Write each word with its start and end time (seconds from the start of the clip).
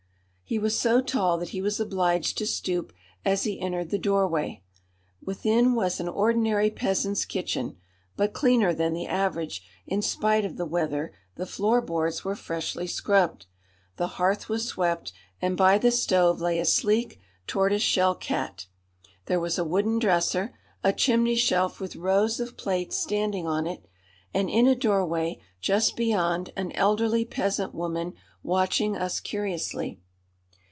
He 0.43 0.59
was 0.59 0.77
so 0.77 0.99
tall 0.99 1.37
that 1.37 1.51
he 1.51 1.61
was 1.61 1.79
obliged 1.79 2.37
to 2.37 2.45
stoop 2.45 2.91
as 3.23 3.43
he 3.45 3.61
entered 3.61 3.89
the 3.89 3.97
doorway. 3.97 4.61
Within 5.23 5.75
was 5.75 6.01
an 6.01 6.09
ordinary 6.09 6.69
peasant's 6.69 7.23
kitchen, 7.23 7.77
but 8.17 8.33
cleaner 8.33 8.73
than 8.73 8.91
the 8.91 9.05
average. 9.07 9.63
In 9.87 10.01
spite 10.01 10.43
of 10.43 10.57
the 10.57 10.65
weather 10.65 11.13
the 11.35 11.45
floor 11.45 11.79
boards 11.79 12.25
were 12.25 12.35
freshly 12.35 12.85
scrubbed. 12.85 13.45
The 13.95 14.07
hearth 14.19 14.49
was 14.49 14.67
swept, 14.67 15.13
and 15.41 15.55
by 15.55 15.77
the 15.77 15.89
stove 15.89 16.41
lay 16.41 16.59
a 16.59 16.65
sleek 16.65 17.21
tortoise 17.47 17.81
shell 17.81 18.13
cat. 18.13 18.65
There 19.27 19.39
was 19.39 19.57
a 19.57 19.63
wooden 19.63 19.99
dresser, 19.99 20.53
a 20.83 20.91
chimney 20.91 21.37
shelf 21.37 21.79
with 21.79 21.95
rows 21.95 22.41
of 22.41 22.57
plates 22.57 22.97
standing 22.97 23.47
on 23.47 23.65
it, 23.67 23.85
and 24.33 24.49
in 24.49 24.67
a 24.67 24.75
doorway 24.75 25.39
just 25.61 25.95
beyond 25.95 26.51
an 26.57 26.73
elderly 26.73 27.23
peasant 27.23 27.73
woman 27.73 28.15
watching 28.43 28.97
us 28.97 29.21
curiously. 29.21 30.01